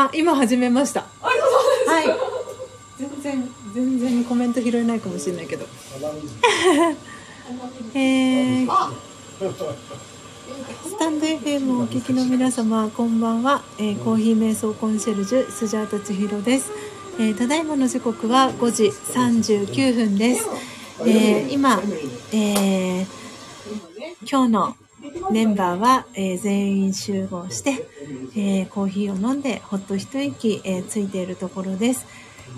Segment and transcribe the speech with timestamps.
[0.00, 1.00] あ、今始めました。
[1.20, 2.06] はい。
[2.96, 5.66] 全然、全然コメント拾えないかもしれないけど。
[7.94, 8.68] えー、
[10.86, 13.64] スタンド FM をお聞きの皆様、こんばんは。
[13.78, 16.70] えーコーヒー瞑想コンシェルジュ、スジャータ千尋です。
[17.18, 20.46] えーただいまの時刻は5時39分です。
[21.00, 21.82] えー今、
[22.32, 23.06] えー
[24.30, 24.76] 今日の
[25.32, 27.84] メンバーは、えー全員集合して、
[28.36, 32.06] えーコーヒーを飲んでほっと一息、えーついているところです。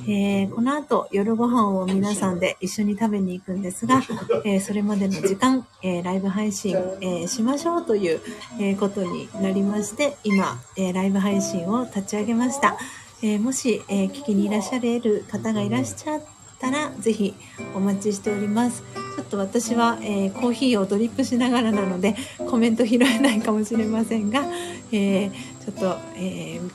[0.06, 4.02] えーこの後夜ご飯を皆さんで一緒に食べに行くんですが、
[4.44, 8.20] えーそれまでの時間、えーライブ配信、えしましょうという、
[8.60, 12.78] えことになりまして今、えライブ配信を立ち上げました、
[13.22, 16.22] えもし、えー聞きにいらっしゃる方がいらっしゃっ
[16.60, 17.34] たらぜひ
[17.74, 18.82] お待ちしております
[19.16, 22.14] ちょっと私は、えコーヒーをドリップしながらなので
[22.48, 24.44] コメント拾えないかもしれませんが、
[24.92, 26.70] えーちょっと、えー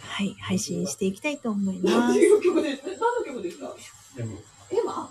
[0.00, 1.94] はい、配信していきたいと思います。
[1.94, 3.74] 何の曲です何の曲ですか？
[4.70, 5.10] エマ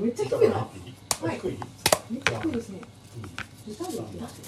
[0.00, 0.54] めっちゃ低いな。
[0.56, 0.68] は
[1.32, 1.40] い。
[2.10, 2.80] めっちゃ低いですね。
[3.66, 4.44] ギターでやってます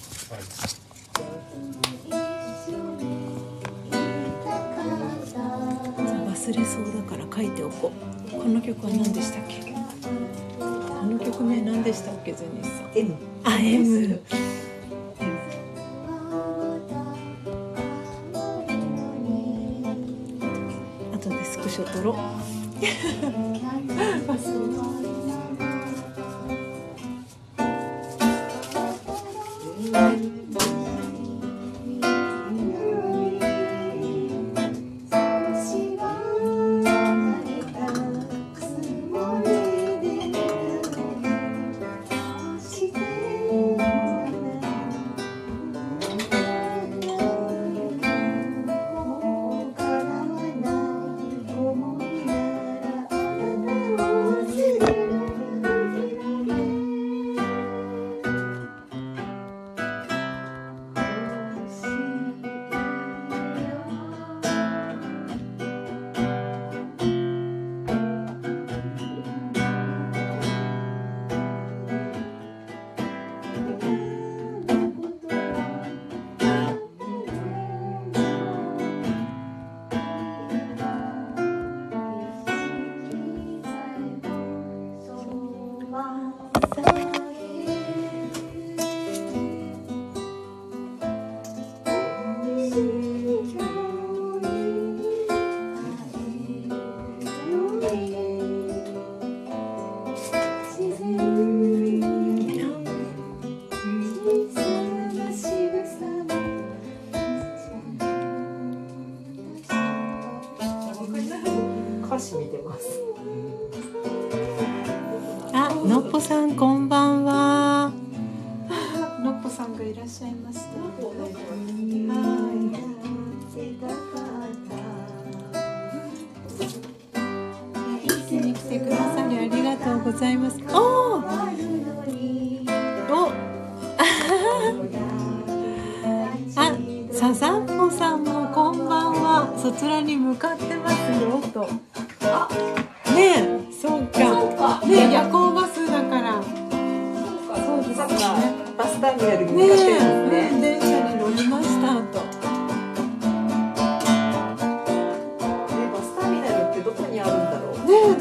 [6.26, 7.92] 忘れそうだから書いておこ
[8.28, 8.30] う。
[8.30, 9.74] この曲は何でしたっけ？
[10.60, 12.90] あの曲名何でしたっけゼニスさん。
[12.98, 14.20] M あ、M。
[21.14, 22.14] 後でスクショ撮ろう。
[24.26, 24.38] 歌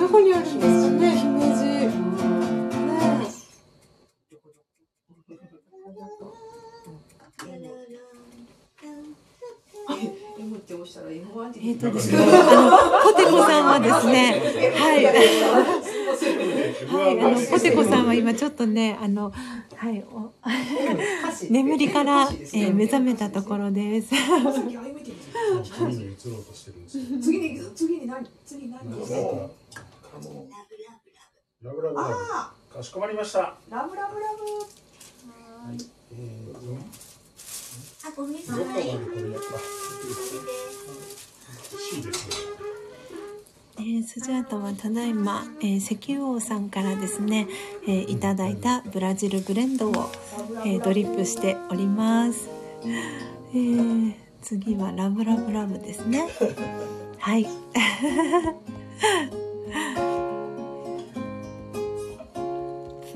[0.05, 1.55] どこにあるんですかね、姫路。
[1.55, 1.89] ね
[10.38, 14.41] えって押したら M1 ってえ、えっとですね、あの、ポテコさんはですね、
[14.75, 15.05] はい。
[15.05, 15.11] は
[17.11, 19.34] い、あの、ポテコさんは今ちょっとね、あの、
[19.75, 20.31] はい、お
[21.49, 24.09] 眠りから、えー目覚めたところです。
[24.09, 25.17] さっき歩いてる
[25.63, 27.03] 次に移ろうとしてるんですよ。
[27.19, 28.79] 次に次に何次何
[30.16, 30.29] なんか、
[31.62, 32.76] ラブラブラあブ。
[32.78, 33.40] かしこまりました。
[33.41, 34.44] あラブラブラブ
[36.12, 38.84] えー、うんあ、ごめんなさどこまでい。
[38.85, 39.47] これやった。
[41.79, 42.35] C ですね。
[43.78, 47.47] えースジャータはただいま、えー石油王さんからですね、
[47.88, 49.91] えーいただいたブラジルブレンドを、
[50.66, 52.47] えードリップしております。
[53.53, 56.28] えー次はラブラブラブですね。
[57.20, 57.47] はい。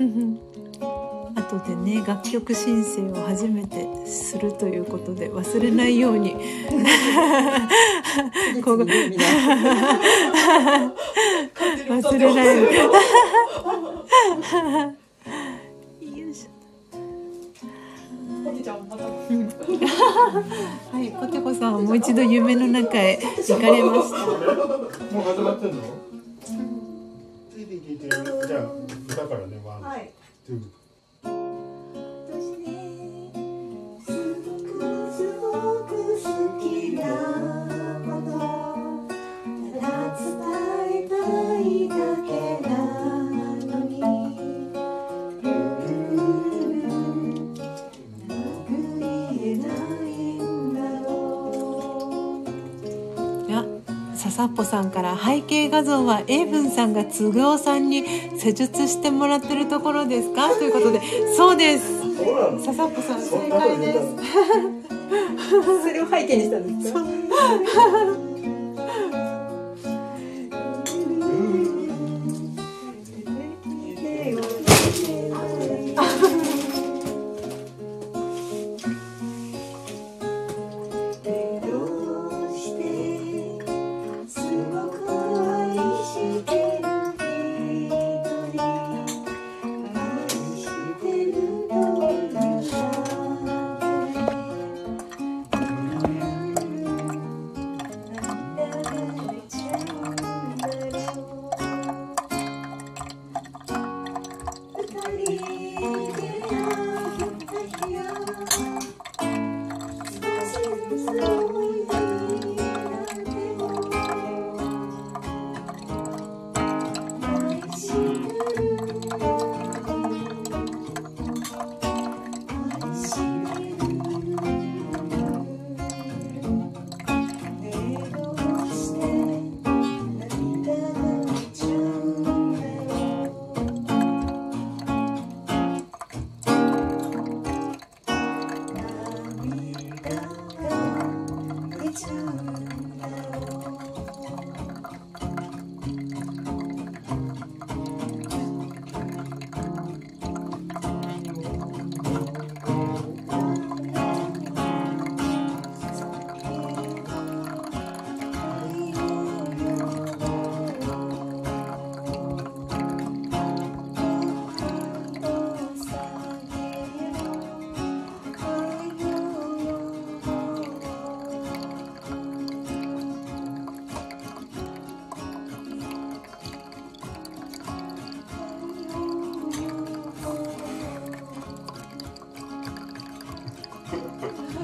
[1.36, 6.34] 後でね楽曲申請を初めてするということで忘れないように。
[11.88, 12.78] 忘れないように
[20.90, 24.16] はいポテコさんはもう一度夢の中へ行かれました
[30.54, 30.79] は
[54.40, 58.04] 笹っぽさんから背景画像は英文さんがつぐおさんに
[58.38, 60.48] 施術してもらってるところですか？
[60.54, 61.00] ということで
[61.36, 62.00] そうです。
[62.16, 64.00] そうなの笹っぽさん正解です。
[65.82, 66.94] それを背景にしたんです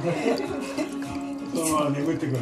[0.06, 2.38] そのまま眠ってくる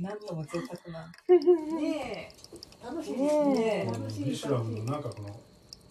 [0.00, 0.18] なん。
[0.18, 1.12] とも贅沢な。
[1.80, 2.84] ねえ。
[2.84, 3.88] 楽しいですね。
[3.90, 5.02] 楽しいミシュランのなん。
[5.02, 5.28] かこの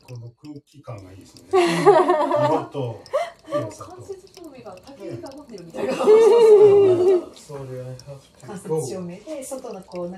[0.03, 3.01] この空気感がいいですね色と
[3.48, 5.93] 広さ間と接照明が焚き火が持ってるみたいな。
[5.93, 10.10] Sorry, I have 間 to 接 go 照明で外のこう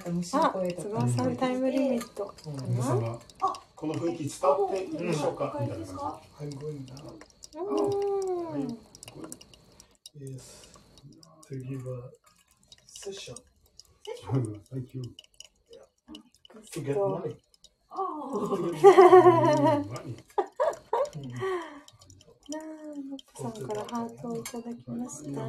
[0.46, 0.82] なんか虫のあ声とか。
[0.84, 2.34] つぐおさんタイムリミット
[2.68, 3.20] 皆様
[3.76, 5.80] この雰囲気伝わっているでしょうかみたい。
[5.80, 7.20] な感 I'm going now.
[7.56, 8.80] うじん
[10.18, 10.70] Yes.
[11.50, 12.12] To give a
[12.88, 13.36] session
[14.34, 15.02] うん Thank you
[16.72, 17.36] to get money.
[17.90, 18.00] ああ。
[18.02, 19.92] 何
[22.48, 22.62] なあ
[23.10, 24.44] のっぽさんからハートをい。
[24.44, 25.42] ただきました。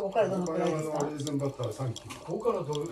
[0.00, 1.04] ここからどのくらいですかレ。
[1.10, 2.88] ーズンバッターサンキューここからどう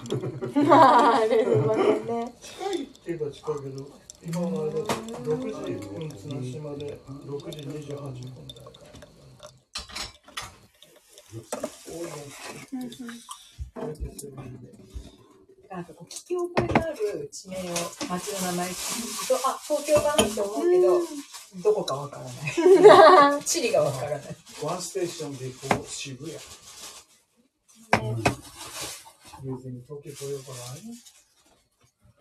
[0.70, 3.88] あーレズまでね近いって言えば近いけど、
[4.22, 8.12] 今のあれだと6時、うん、綱島で6時28分。
[8.48, 8.88] だから。
[11.86, 12.12] 多いの
[15.70, 21.00] なんかこう聞き覚えのある地名を町の名前聞くと、あ、東京かなって思うけど、
[21.62, 23.42] どこかわからない。
[23.44, 24.20] 地理がわからない。
[24.62, 26.38] One station before 渋谷。
[29.44, 30.94] Using Tokyo Toyota line.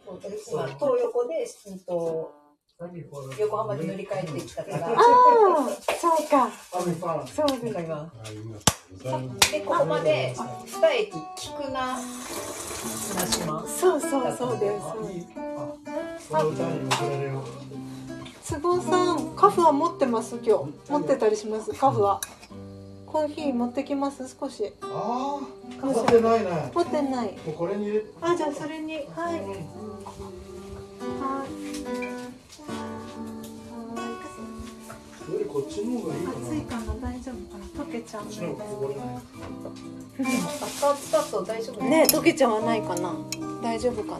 [0.07, 1.33] 今、東横で、
[1.67, 2.31] うんと、
[3.39, 4.95] 横浜で乗り換えてきたから、ああ
[5.99, 8.11] そうか.そうですなんか
[9.51, 10.33] で、ここまで
[10.65, 13.67] 二駅、菊名、綱島。
[13.67, 17.43] そうそうそうですその歌に送られよう。
[18.49, 20.37] 都合さんカフは持ってます？
[20.41, 21.73] 今日持ってたりします？
[21.73, 22.21] カフは
[23.05, 24.25] コーヒー持ってきます？
[24.39, 25.41] 少しああ、
[25.81, 26.71] 持ってないね。
[26.73, 27.27] 持ってない。
[27.45, 27.99] もうこれに入れ。
[27.99, 28.07] て。
[28.21, 28.95] あじゃあそれに。
[28.95, 29.05] はい。
[29.05, 29.41] はい
[35.31, 36.17] よりこっちの方がい。
[36.17, 36.37] いかな。
[36.37, 36.93] 暑いかな？
[37.01, 37.65] 大丈夫かな？
[37.83, 39.05] 溶けちゃうこっちの方がこぼれない。
[40.17, 41.83] 熱々だと大丈夫。
[41.83, 43.13] ね溶けちゃわないかな。
[43.61, 44.19] 大丈夫か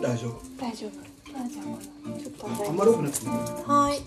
[0.00, 0.40] 大丈夫。
[0.60, 0.90] 大丈夫。
[1.32, 1.64] あじゃあ
[2.18, 3.40] ちょっとあんまり多くなくてもいい。
[3.64, 4.00] はい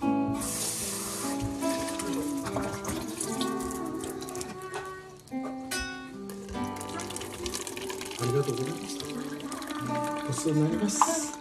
[10.43, 10.51] した。
[10.51, 11.39] ごちそうになります。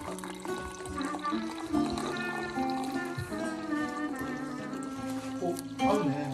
[5.40, 5.47] お、
[5.85, 6.32] 合うね。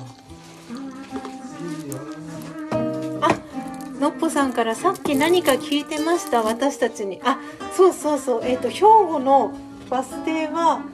[4.00, 7.40] のっぽさんからさっき何か聞いてました私たちにあ
[7.76, 9.52] そうそうそうえっ、と兵庫の
[9.90, 10.88] バス停はう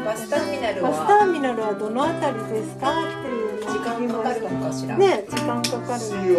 [0.00, 0.04] ん。
[0.04, 2.92] バスターミナルバスタはーミナルはどのあたりですか？
[2.92, 4.96] っていう時間かかるのかしら。
[4.96, 6.32] ね時間かかる See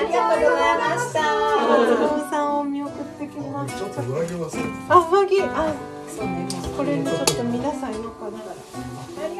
[0.00, 1.20] ありがとうございました。
[1.20, 4.50] お父さんを見送ってきましちょっと上着忘れ
[4.88, 4.96] た。
[4.96, 5.42] あ上着。
[5.42, 5.74] あ
[6.08, 6.48] そうね。
[6.76, 8.54] これちょっと皆さんよかったら。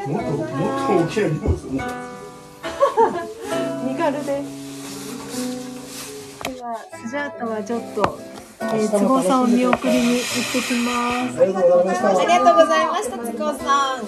[0.03, 0.07] た。
[0.07, 0.53] もっと、もっと
[1.03, 1.83] 大きな荷物持って
[3.87, 4.61] 身軽です。
[6.43, 8.19] ではスジャータはちょっと、
[8.61, 12.09] えー、都合さんを見送りに行ってきますありがとうございました。
[12.09, 13.17] ありがとうございました、
[13.57, 14.01] さん。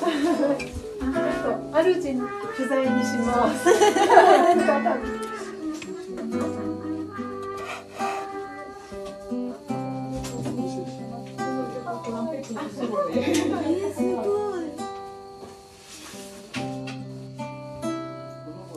[1.74, 2.22] あるじに
[2.56, 3.66] 取材にします。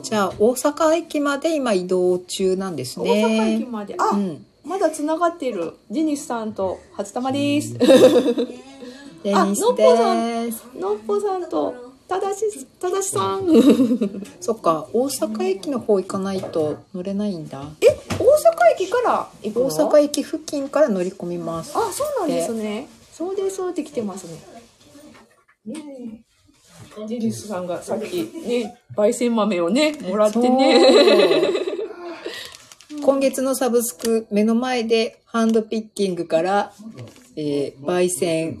[0.07, 3.67] じゃあ、大阪駅まで今移動中なんです大阪駅ね。
[3.69, 3.95] まで。
[3.97, 4.45] あ、うん。
[4.63, 5.73] まだ繋がっている。
[5.91, 7.73] ジニスさんと初玉です。
[7.77, 10.63] デニスさです。
[10.79, 11.73] のっぽさんと、
[12.07, 12.45] ただし、
[12.79, 13.47] ただしさん。
[14.39, 17.59] そっか、大阪駅の方行かないと乗れないんだ。
[17.59, 21.73] 大阪駅から大阪駅付近から乗り込みます。
[21.75, 22.87] あ、そうなんですね。
[23.17, 25.73] そうです、そうできてますね。
[25.73, 26.23] ね
[27.03, 31.51] えジニスさんがさっきね、焙煎豆をね、もらってね。
[33.01, 36.71] 今月のサブスク、目の前でハンドピッキングから、
[37.35, 38.59] えー、焙煎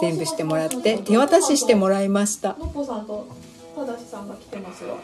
[0.00, 2.54] 全部してもらって、手渡ししてもらいました。
[2.60, 3.26] のっぽさんと、
[3.74, 4.96] ただしさんが来てますよ。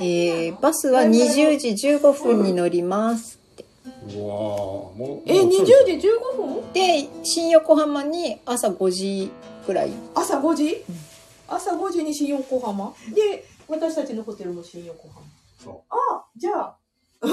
[0.00, 3.43] えー、バスは20時15分に乗ります。
[3.84, 6.72] うわーもうえ、20時15分？
[6.72, 9.30] で、新横浜に朝5時
[9.66, 9.92] くらい。
[10.14, 10.84] 朝5時、
[11.46, 12.94] 朝5時に新横浜？
[13.14, 15.20] で私たちのホテルも新横浜。
[15.62, 16.76] そあじゃあ。
[17.24, 17.28] う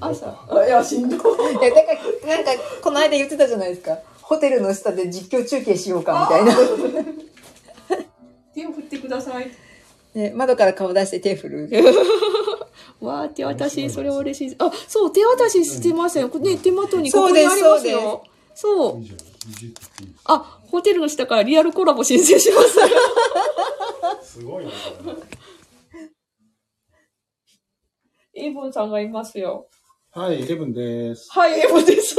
[0.00, 0.46] 朝。
[0.50, 1.20] あいやしんどい。
[1.62, 1.92] え、だか
[2.26, 2.50] ら、なんか、
[2.82, 3.98] この間言ってたじゃないですか。
[4.22, 6.56] ホテルの下で実況中継しようかみたいな。
[8.54, 9.50] 手を振ってください。
[10.14, 11.70] ね、窓から顔出して手振る。
[13.06, 18.24] わー手渡しそれは嬉しいあそう手渡ししてましたよね手元にここにありますよ。
[18.54, 19.02] そう
[20.24, 22.78] あホテルの下からリアルコラボ申請します。
[24.38, 24.70] すごいね
[25.04, 25.16] これ
[28.34, 29.68] エイブンさんがいますよ。
[30.10, 31.28] はい、エブンです。
[31.30, 32.16] はいエイブンです。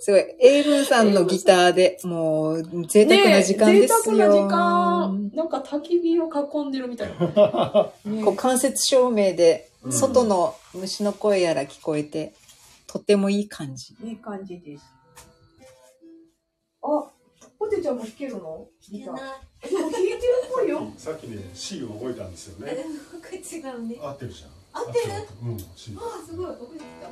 [0.00, 0.20] すごい。
[0.40, 4.14] エイブンさんのギターで、もう、贅沢な時間ですよ。
[4.16, 5.30] ねえ贅沢な時間。
[5.34, 8.22] なんか焚き火を囲んでるみたいな、 ね。
[8.22, 12.34] こう間接照明で、外の虫の声やら聞こえて、
[12.86, 13.94] とてもいい感じ。
[14.02, 14.84] いい感じです。
[16.82, 17.10] あ、
[17.58, 18.66] ポテちゃんも弾けるの？
[18.80, 19.16] ギター。
[19.62, 20.90] えでも弾いてるっぽいよ。
[20.96, 22.72] さっきね、C を覚えたんですよね。
[22.72, 23.98] 違うね。
[24.00, 24.50] 合ってるじゃん。
[24.72, 25.04] 合ってる？
[25.42, 25.96] うん、C。
[25.98, 27.08] あ、すごい、覚えてきた。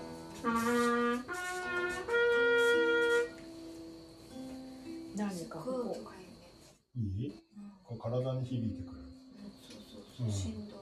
[5.17, 6.11] 何かこうこ
[6.97, 7.01] い。
[7.01, 7.33] いい？
[7.85, 9.01] こう体に響いてくる。
[9.69, 10.82] そうそうそう、うん振動が。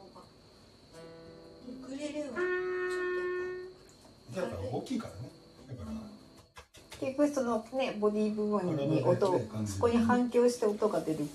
[1.69, 2.35] ウクレレはちょっ
[4.35, 5.21] とやっだから大きいからね。
[5.69, 5.97] だから、
[6.99, 11.27] 結局そのね、ボディ部分に体音そこに反響して音が出る。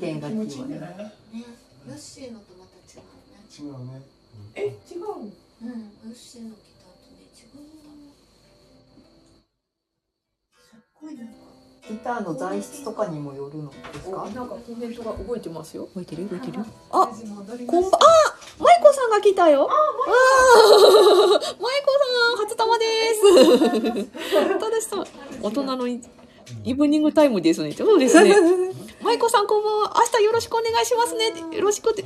[0.00, 0.78] 弦楽器はね気持ちいいね。
[0.78, 1.12] ぱね、
[1.88, 3.04] ヨッシーのとまた違うね。
[3.58, 4.02] 違うね。
[4.54, 5.30] え、違うのうん、ヨ
[6.10, 8.12] ッシーのギターとね、違うんだ。
[10.54, 11.32] すっごいなんか。
[11.88, 14.22] ギターの材質とかにもよるのですか？
[14.22, 15.86] おなんかコメントが動いてますよ。
[15.86, 16.24] 覚えてる？
[16.24, 17.54] 覚えてるあこんばん、あ
[18.60, 19.68] マイコさんが来たよ。
[19.70, 19.74] あ、
[21.60, 21.92] マイコ
[22.36, 22.84] さん、初玉で
[23.14, 24.04] す。
[24.58, 25.06] ただしさん、
[25.42, 26.00] 大人のイ
[26.64, 27.72] イブニングタイムですね。
[27.72, 28.34] そうですね。
[29.02, 29.94] 舞子さんこんばんは。
[30.12, 31.32] 明日よろしくお願いしますね。
[31.52, 32.04] よろしくって。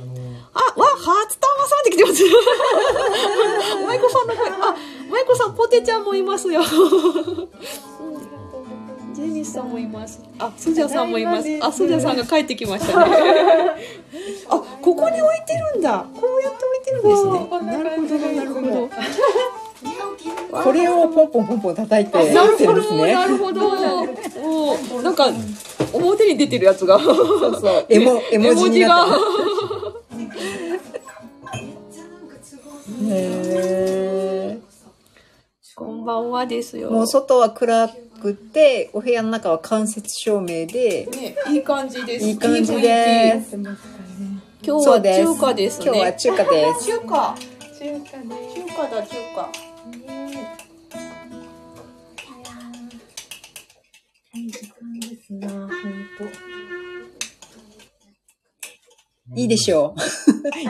[0.53, 2.23] あ、わ、初玉さんって来てます。
[3.85, 4.49] 舞子さんの声。
[4.49, 4.75] あ、
[5.09, 6.61] 舞子さん、ポテちゃんもいますよ。
[9.13, 10.21] ジェニスさんもいます。
[10.37, 11.47] あ、スジャさんもいます。
[11.61, 13.15] あ、スジャさんが帰ってきましたね。
[14.49, 16.05] あ、ここに置いてるんだ。
[16.19, 16.62] こうやって
[16.93, 17.31] るんですね。
[17.31, 18.89] なるほど、なるほど。
[20.51, 23.69] これをポンポンポンポン叩いてなるほど、ってるんですねなるほど。
[23.69, 25.27] おーなんか、
[25.93, 26.99] 表に出てるやつが。
[26.99, 29.19] そうそう絵も絵文字になってる
[33.09, 34.59] へ
[35.75, 36.89] こんばんはですよ。
[36.89, 37.89] ーもう外は暗
[38.21, 42.25] くてお部屋の中は間接照明でね、いい感じです。
[42.25, 43.57] いい感じです気
[44.65, 45.85] 今日は中華ですね。
[45.87, 47.35] 今日は中華です中華。
[47.37, 47.99] 中
[48.73, 49.51] 華だ、中華。
[54.33, 55.69] いい時間ですな、本
[59.35, 59.95] いいでしょ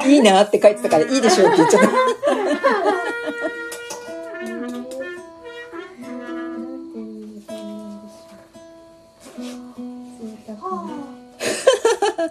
[0.03, 1.89] う いいなって書いてたからいいでしょうって言っちゃった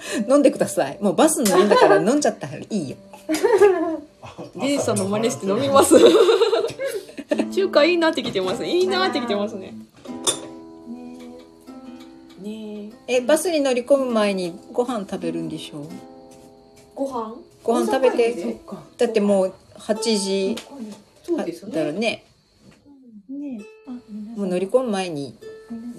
[0.29, 0.99] 飲んでください。
[1.01, 2.97] もうバス乗るんだから飲んじゃったらいいよ。
[4.57, 5.95] デイさんの真似して飲みます。
[7.53, 8.65] 中華いいなってきてます。
[8.65, 9.75] いいなってきてますね。
[12.43, 13.17] ねえ。
[13.17, 13.21] え。
[13.21, 15.87] バスに乗り込む前にご飯食べるんでしょ
[16.95, 17.35] ご飯？
[17.63, 18.57] ご飯食べて。
[18.99, 20.57] だってもう8時
[21.23, 22.25] そうですね。
[23.29, 23.61] ね。
[24.37, 25.37] もう乗り込む前に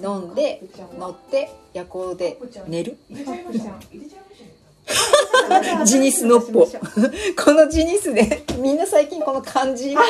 [0.04, 0.62] 飲んで
[1.00, 2.98] 乗って夜行で寝る？
[5.86, 6.68] ジニスのっぽ。
[7.42, 10.02] このジニスでみんな最近この漢字いいね。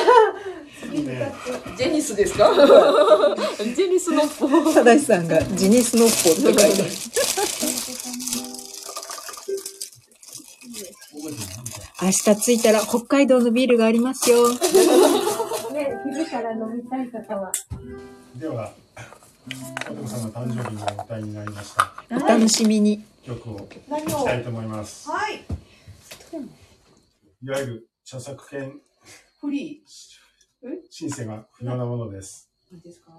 [1.78, 2.50] ジェニスですか？
[3.76, 4.48] ジェニスのっぽ。
[4.74, 6.74] 正さんがジニスのっぽって書いてある。
[12.02, 14.50] 明日着いたら北海道のビールがありますよ。
[14.50, 14.58] ね、
[16.12, 17.52] 昼から飲みたい方は。
[18.36, 18.72] では、
[19.45, 19.49] お
[19.95, 21.93] 父さんの誕生日のお歌いになりました。
[22.12, 25.10] お楽しみに曲を何聴きたいと思います。
[25.10, 25.43] はい。
[27.43, 28.79] いわゆる著作権
[29.41, 29.84] フリ
[30.89, 32.49] 申請が不要なものです。
[32.73, 32.82] ー。
[32.82, 33.12] ですか？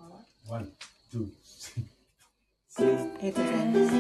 [0.49, 0.69] ワン、
[1.11, 1.27] ツー、
[2.79, 2.83] あ
[3.23, 3.95] りがとうございます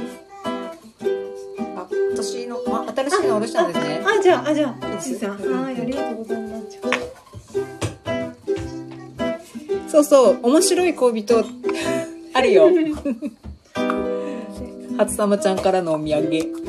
[1.76, 5.36] あ年の、ま、新しいのおろしたんですねあ、じゃあ、あ、じゃあ、ちさん。
[5.38, 6.80] はい、ありがとうございます。
[9.88, 11.44] そうそう面白い恋人
[12.34, 12.68] あるよ
[14.98, 16.30] 初玉ちゃんからのお土産。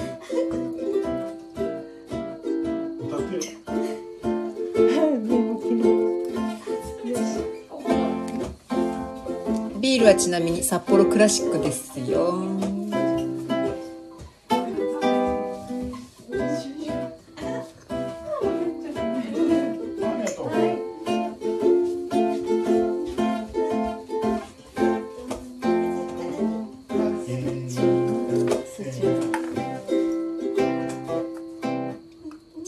[9.79, 12.54] ビールはちなみに札幌クラシックですよ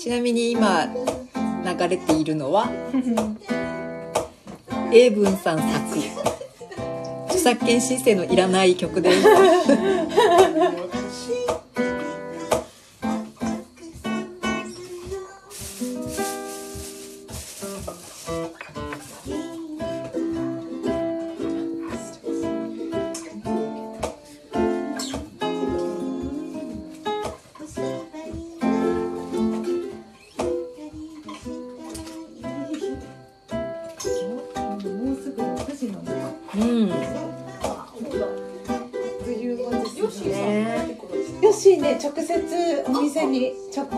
[0.07, 2.69] ちなみに今流れているのは
[4.93, 5.67] 英文さん作
[7.25, 9.27] 著作権申請のいらない曲です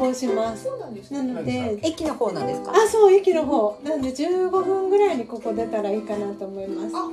[0.10, 0.68] 直行します。
[1.14, 2.72] なので、駅の方なんですか？
[2.76, 3.80] あ、そう、駅の方。
[3.84, 6.96] なんで15分ぐらいにここ出たらいいかなと思います。
[6.96, 7.12] は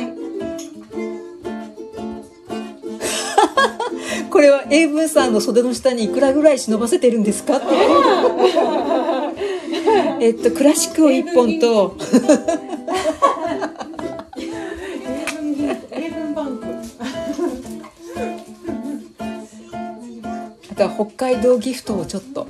[0.00, 0.12] い。
[4.30, 7.56] これは英文さんの袖の下にいくらぐらい忍ばせてるんですか？
[7.56, 7.66] って
[10.20, 11.96] えっとクラシックを1本と
[20.96, 22.46] 北海道ギフトをちょっと。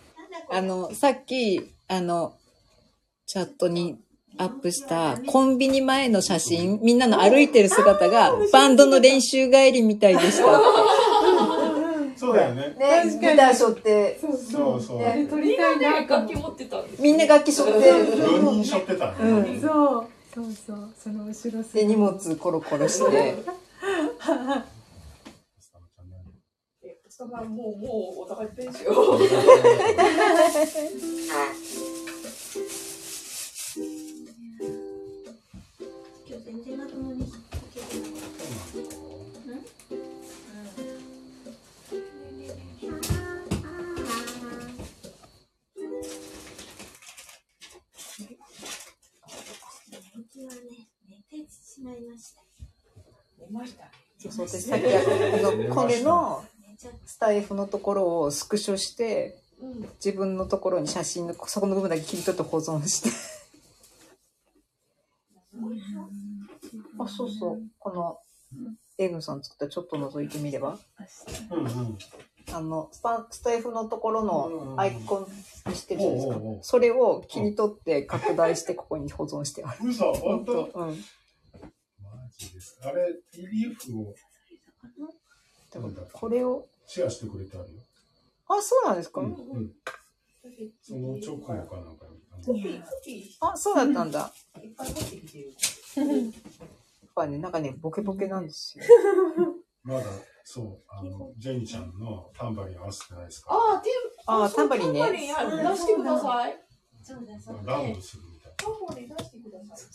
[0.50, 2.34] あの、さっき、あの、
[3.26, 3.98] チャットに
[4.38, 10.60] アップしたコンビニ前の写真、みんなの歩いてる姿がバンドの練習帰りみたいでした。
[12.16, 12.74] そうだよね。
[12.78, 14.28] ね、ギター背負って、そ
[14.76, 14.98] うそう。
[14.98, 16.34] ね撮りたいなと思って。
[16.36, 19.14] 持ってたんですみんな楽器背負って、4人背負ってたね。
[19.20, 19.60] うん。
[19.60, 20.06] そう。
[20.34, 20.94] そうそう。
[21.02, 23.36] その後ろで、荷物コロコロして。
[27.20, 28.94] そんなもうもうお互いペンしよ
[57.20, 59.88] タイフのところをスクショして、うん。
[60.04, 63.10] 自分のところに写真のそこの部分だけ切り取って保存して。
[66.98, 67.62] あ、そうそう。
[67.78, 68.18] この、
[68.98, 70.78] エイブンさん作ったちょっと覗いてみれば。
[71.50, 71.98] うんうん。
[72.52, 76.58] あの、スタスタイフのところのアイコンにしてるじゃないですかおうおうおう。
[76.62, 79.88] それを切り取って拡大してここに保存してある。
[79.88, 80.64] 嘘、本当？
[80.74, 80.88] うん。
[80.88, 80.94] マ
[82.36, 82.88] ジですか。
[82.88, 84.14] あれ、PDF を
[85.72, 87.80] でもこれを、シェアしてくれてあるよ。
[88.48, 89.28] あ、そうなんですか、うん。
[89.28, 89.72] うん。
[90.82, 92.06] その直後かなんか
[93.40, 94.32] あ、そうだったんだ。
[94.58, 96.16] ー、いっぱいコピーしてる。
[96.22, 96.30] やっ
[97.14, 98.84] ぱね、なんかね、ボケボケなんですよ。
[99.84, 100.04] まだ、
[100.44, 103.50] そう、あの、ジェニちゃんのタンバリン合わせてないですか？
[103.54, 103.90] ああ、テ
[104.26, 106.60] あータンバリンねタンバリンある出してください。
[107.02, 107.94] そうだ、そうラウンだ。
[107.96, 109.90] ドするみたいタンバリン出してください。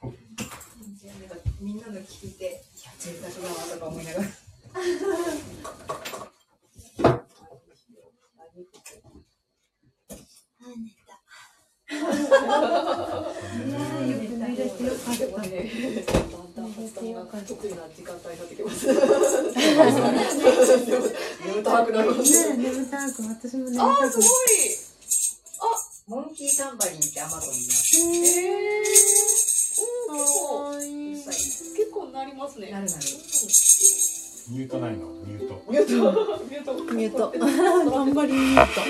[1.60, 2.64] みんなの聞いて、
[3.00, 4.26] 贅沢だわとか思いながら。
[4.26, 4.76] あ、
[10.76, 11.16] 寝た。
[14.04, 15.40] よく寝れてよかった。
[15.48, 15.72] ね
[22.58, 23.10] 眠た。
[23.10, 23.96] く、私も眠た。
[23.96, 24.04] く。
[24.04, 24.26] あ、すごい。
[25.62, 25.64] あ
[26.06, 27.60] モンキータンバリンってアマゾンに
[28.28, 29.49] ええー。
[30.08, 30.48] おー、結構。
[30.48, 31.14] かわいい。
[31.14, 32.70] 結構なりますね。
[32.70, 33.00] なるなるな。
[34.50, 35.06] ミュートないの？
[35.24, 35.62] ミュート。
[35.70, 35.94] ミュート。
[36.44, 36.74] ミュート。
[36.92, 37.90] ミュート。
[37.90, 38.80] タンバリンミュート。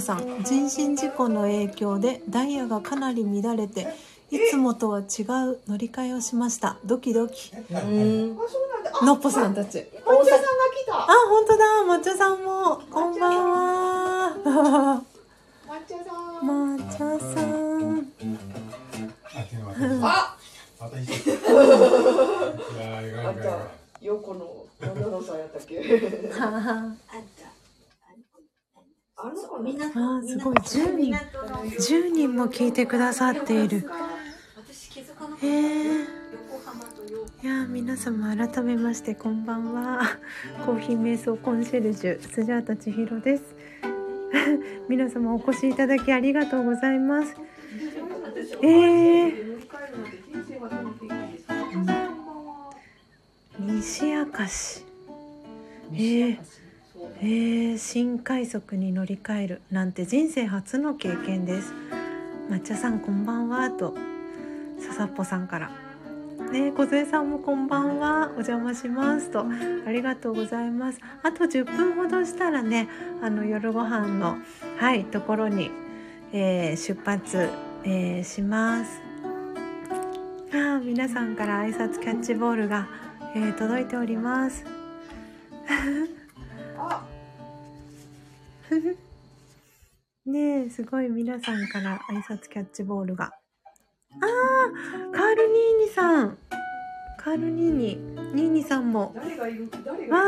[0.00, 3.86] さん人身事故の影響でダイヤがかなり乱れて
[4.30, 5.06] いつもとは違う
[5.68, 6.76] 乗り換えをしました。
[6.84, 7.50] ドキドキ。
[9.02, 9.78] のっぽさんたち。
[9.78, 11.12] 抹茶さんが来あた。
[11.28, 11.64] 本当だ。
[11.86, 12.76] 抹茶さんも。
[12.90, 15.02] こんばんは。
[15.66, 16.76] 抹茶さん。
[16.78, 16.90] 抹
[17.34, 18.06] さん。
[20.04, 20.36] あ。
[20.80, 21.12] あんいか
[23.32, 23.68] んいかん。
[24.02, 25.78] 横の女のさんやったっけ？
[26.38, 27.57] あった
[29.20, 30.54] あの子みんなあーすごい。
[30.54, 31.12] 10人。
[31.12, 33.78] 10人も聞いてくださっている。
[35.42, 36.02] へえ。
[37.42, 40.02] いやー皆様改めましてこんばんは。
[40.64, 43.56] コーヒー瞑想コンシェルジュスジャータ千尋です。
[44.88, 47.34] 皆様お越しいただきありがとうございます。
[48.62, 49.58] えー、
[53.58, 54.84] 西明石。
[55.90, 56.38] えー、
[57.20, 61.72] えー、新快速に乗り換えるなんて人生初の経験です。
[62.48, 63.96] 抹茶さんこんばんはと
[64.78, 65.70] ささっぽさんから。
[66.52, 68.28] ね、小杉さんもこんばんは。
[68.28, 69.44] お邪魔しますと。
[69.84, 71.00] ありがとうございます。
[71.24, 72.88] あと10分ほどしたらね
[73.20, 74.36] あの夜ご飯の
[74.76, 75.72] はいところに、
[76.32, 77.50] えー出発、
[77.82, 79.02] えーします。
[80.54, 82.86] あ皆さんから挨拶キャッチボールが、
[83.34, 84.64] えー届いております。
[90.26, 93.32] ねえすごい皆さんから挨拶キャッチボールが。
[94.20, 96.38] あーカールニーニさん。
[97.16, 97.96] カールニーニ。
[98.34, 99.12] ニーニさんも。
[99.16, 99.70] 誰がいる？
[99.84, 100.18] 誰わ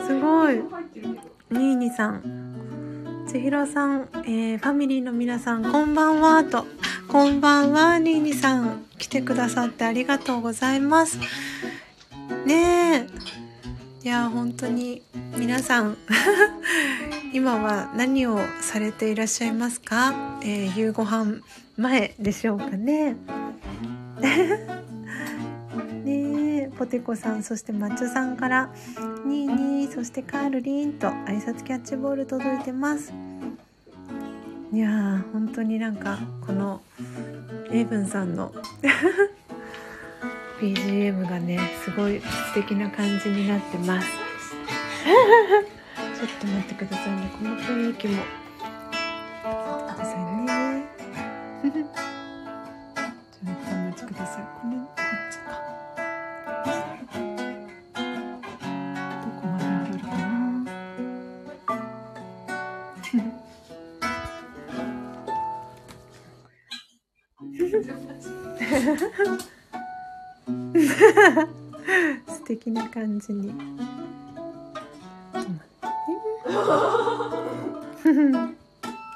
[0.00, 0.54] あすごい。
[1.50, 2.22] ニーニさん。
[3.28, 6.66] 千尋さん、えーファミリーの皆さんこんばんはと。
[7.08, 8.84] こんばんはニーニさん。
[8.98, 11.18] 来てくださってありがとうございます。
[12.46, 13.41] ねえ
[14.04, 15.00] いや本当に
[15.38, 15.96] 皆さん
[17.32, 21.40] 今は何をされていらっしゃいますか、えー夕ご飯
[21.76, 23.16] 前でしょうかね。
[26.04, 28.70] ねポテコさんそして抹茶さんから
[29.24, 33.12] ニーニーそしてカールリンと挨拶キャッチボール届いてます。
[34.72, 36.80] いやー本当になんかこの
[37.70, 38.52] エイブンさんの
[40.62, 44.08] BGM がねすごい素敵な感じになってます。
[45.02, 47.30] ちょっと待ってくださいね。
[47.36, 48.22] この雰囲気も
[72.26, 73.54] 素敵な感じに。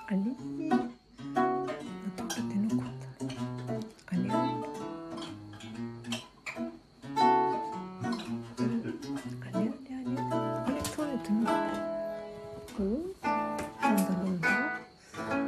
[0.09, 0.19] あれ？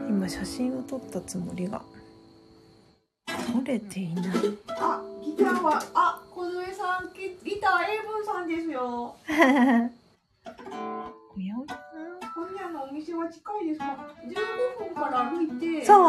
[0.09, 1.21] 今写真を撮った。
[1.21, 1.81] つもりが
[3.27, 3.79] 撮れ？
[3.79, 4.38] ていない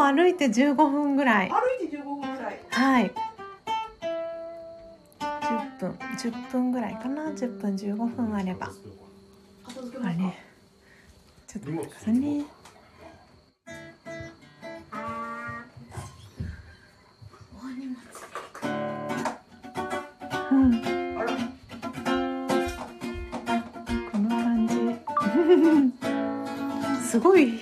[0.02, 1.48] 歩いて15分ぐらい。
[1.50, 2.60] 歩いて15分ぐらい。
[2.70, 3.12] はい。
[5.20, 7.24] 10分10分ぐらいかな。
[7.30, 8.70] 10分15分あれば。
[9.66, 10.24] 片付けますか？
[10.24, 10.38] あれ。
[11.46, 12.44] ちょっと待ってくださいね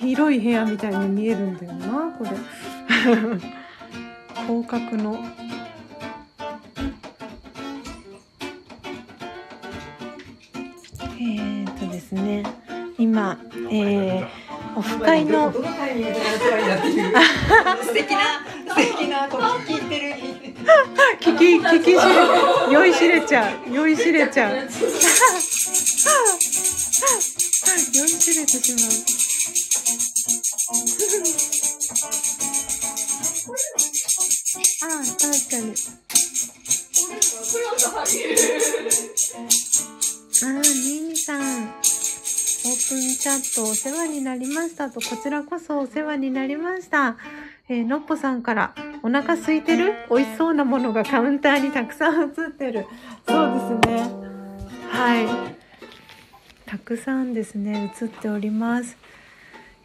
[0.09, 2.31] 広い部屋みたいに見えるんだよなこれ。
[4.47, 5.23] 広角の。
[11.03, 12.43] えー、っとですね
[12.97, 13.37] 今、
[13.69, 14.27] えー、
[14.75, 15.53] オフ会の。
[15.53, 15.61] 素
[17.93, 20.15] 敵な、素敵な、こう聞いてる。
[21.21, 22.01] 聞き聞きしれ
[22.73, 23.71] 酔いしれちゃう。
[23.71, 24.55] 酔いしれちゃう。
[27.93, 28.98] 酔いしれてしまう
[34.81, 35.73] ああ確かに
[40.41, 41.41] ああ、ニーニさん。
[42.61, 47.15] オープンチャットお世話になりましたと、こちらこそお世話になりました。
[47.69, 49.93] えーのっぽさんから、お腹空いてる？
[50.09, 52.85] 美味しそうなものがカウンターにたくさん映ってる。
[53.27, 54.01] そうですね。
[54.89, 55.27] はい。
[56.65, 58.97] たくさんですね、映っております。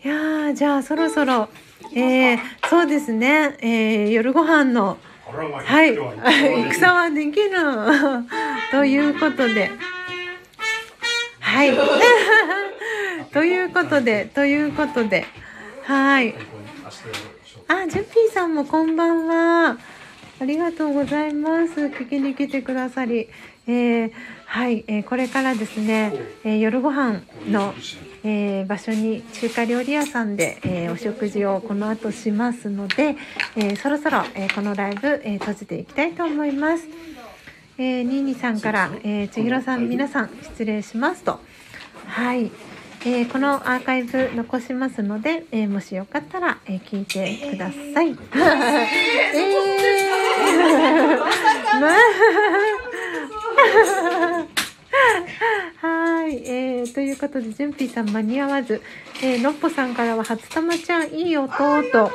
[0.04, 1.48] いやー、じゃあそろそろ、
[1.94, 5.94] えー、そうですね、えー、夜ご飯の、はい、
[6.72, 7.50] 戦はできる。
[8.70, 9.70] ということで、
[11.40, 11.72] はい。
[13.32, 15.26] ということで、ということで、
[15.84, 16.34] はい。
[17.68, 19.78] あ、ジュンピーさんもこんばんは。
[20.40, 21.74] ありがとうございます。
[21.74, 23.28] 聞きに来てくださり。
[23.66, 24.12] えー
[24.46, 26.12] はい、えーこれからですね、
[26.44, 27.74] えー夜ご飯の、
[28.22, 33.16] えー場所に中華料理屋さんで、えーお食事をこの後しますので、
[33.56, 36.86] えーそろそろ、えーこのライブ、えー閉じていきたいと思います。
[37.76, 41.40] えー、ニーニさんから、えー、千尋さん皆さん失礼しますと。
[42.06, 42.52] はい。
[43.06, 48.08] えーこのアーカイブ残しますので、えーもしよかったら、えー聞いてください。
[48.10, 48.14] えー
[51.80, 51.88] ま
[55.80, 58.80] はい、えー、ということで、ジュンピーさん間に合わず、
[59.22, 62.10] えー、のっぽさんからは、初玉ちゃんいい音と、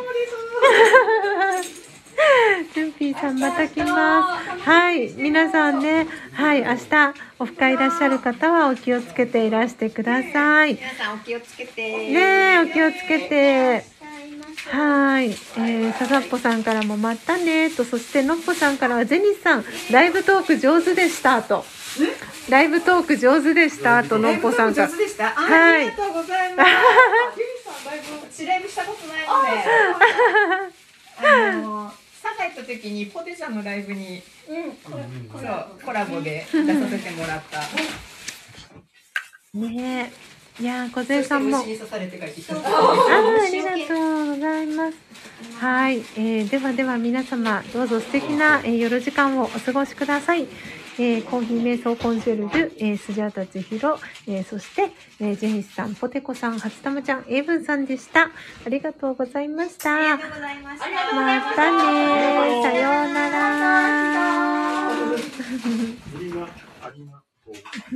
[2.73, 4.69] ジュンピーさんまた来ます。
[4.69, 10.75] はい、皆さんね、はい、明日オフ会いらっしゃる方はお気をつけていらしてください。
[10.75, 11.81] 皆さんお気をつけて。
[11.81, 13.83] ねえ、お気をつけて。
[14.71, 21.65] はい、えー、ささっぽさんからもまたねと、そしてのっぽさんからはジェニスさん、ライブトーク上手でしたと。
[22.49, 25.03] ライブトーク上手でしたと、のっぽさんから上手。
[25.03, 26.69] でしたあはいありがとうございます。
[27.37, 29.27] ゆりさんだいぶ知ライブしたことないので。
[31.21, 35.05] あの佐賀行った時にポテちゃんのライブに、そう
[35.83, 37.59] コラボで出させてもらった。
[39.57, 40.28] ねえ。
[40.59, 41.57] いやー、小杉さんも。
[41.57, 41.99] あーあ
[43.49, 43.93] りがと
[44.23, 44.97] うございます。
[45.59, 50.47] はい、えーではでは皆様どうぞ素敵な、えー夜時間をお過ごしください。
[50.97, 54.91] えーコーヒー瞑想コンシェルジュ、えー、スジャータ千尋、えーそして、
[55.21, 58.23] えージェニスさん、ポテコさん、初玉ちゃん、エイブンさんでした。
[58.65, 59.91] ありがとうございました。
[59.95, 62.63] またねー。
[62.63, 63.39] さようなら。
[66.17, 66.47] 振りが
[66.81, 67.53] ありがとう。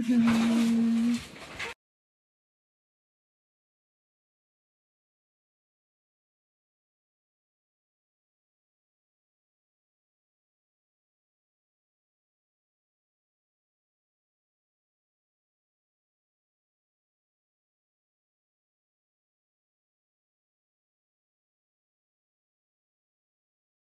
[0.09, 1.19] う ん